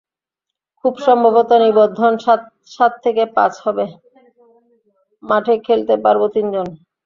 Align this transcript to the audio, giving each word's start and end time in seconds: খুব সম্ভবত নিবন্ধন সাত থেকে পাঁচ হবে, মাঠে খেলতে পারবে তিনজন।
খুব 0.79 0.93
সম্ভবত 1.07 1.49
নিবন্ধন 1.63 2.13
সাত 2.75 2.91
থেকে 3.03 3.23
পাঁচ 3.35 3.53
হবে, 3.65 3.85
মাঠে 5.23 5.53
খেলতে 5.67 5.95
পারবে 6.03 6.27
তিনজন। 6.35 6.67